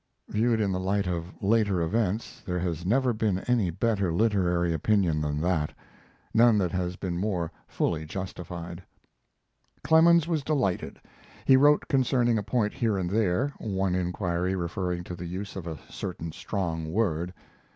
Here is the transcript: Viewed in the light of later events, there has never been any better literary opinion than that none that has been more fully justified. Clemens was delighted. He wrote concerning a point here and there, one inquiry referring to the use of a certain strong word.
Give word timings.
Viewed 0.29 0.59
in 0.59 0.71
the 0.71 0.79
light 0.79 1.05
of 1.05 1.31
later 1.43 1.79
events, 1.81 2.41
there 2.43 2.57
has 2.57 2.87
never 2.87 3.13
been 3.13 3.37
any 3.41 3.69
better 3.69 4.11
literary 4.11 4.73
opinion 4.73 5.21
than 5.21 5.39
that 5.41 5.75
none 6.33 6.57
that 6.57 6.71
has 6.71 6.95
been 6.95 7.19
more 7.19 7.51
fully 7.67 8.03
justified. 8.07 8.81
Clemens 9.83 10.27
was 10.27 10.43
delighted. 10.43 10.99
He 11.45 11.55
wrote 11.55 11.87
concerning 11.87 12.39
a 12.39 12.41
point 12.41 12.73
here 12.73 12.97
and 12.97 13.11
there, 13.11 13.49
one 13.59 13.93
inquiry 13.93 14.55
referring 14.55 15.03
to 15.03 15.15
the 15.15 15.27
use 15.27 15.55
of 15.55 15.67
a 15.67 15.77
certain 15.87 16.31
strong 16.31 16.91
word. 16.91 17.31